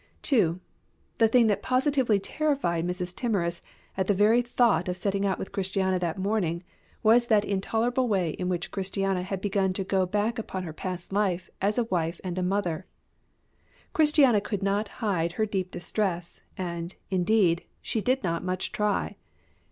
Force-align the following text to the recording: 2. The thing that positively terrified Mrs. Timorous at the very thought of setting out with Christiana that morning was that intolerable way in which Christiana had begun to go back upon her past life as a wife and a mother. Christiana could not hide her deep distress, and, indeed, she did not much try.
2. 0.23 0.59
The 1.19 1.27
thing 1.27 1.45
that 1.45 1.61
positively 1.61 2.19
terrified 2.19 2.87
Mrs. 2.87 3.15
Timorous 3.15 3.61
at 3.95 4.07
the 4.07 4.15
very 4.15 4.41
thought 4.41 4.87
of 4.87 4.97
setting 4.97 5.27
out 5.27 5.37
with 5.37 5.51
Christiana 5.51 5.99
that 5.99 6.17
morning 6.17 6.63
was 7.03 7.27
that 7.27 7.45
intolerable 7.45 8.07
way 8.07 8.31
in 8.31 8.49
which 8.49 8.71
Christiana 8.71 9.21
had 9.21 9.41
begun 9.41 9.73
to 9.73 9.83
go 9.83 10.07
back 10.07 10.39
upon 10.39 10.63
her 10.63 10.73
past 10.73 11.13
life 11.13 11.51
as 11.61 11.77
a 11.77 11.83
wife 11.83 12.19
and 12.23 12.39
a 12.39 12.41
mother. 12.41 12.87
Christiana 13.93 14.41
could 14.41 14.63
not 14.63 14.87
hide 15.05 15.33
her 15.33 15.45
deep 15.45 15.69
distress, 15.69 16.41
and, 16.57 16.95
indeed, 17.11 17.63
she 17.79 18.01
did 18.01 18.23
not 18.23 18.43
much 18.43 18.71
try. 18.71 19.17